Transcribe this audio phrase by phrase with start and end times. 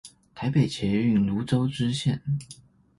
[0.33, 2.21] 台北捷運蘆洲支線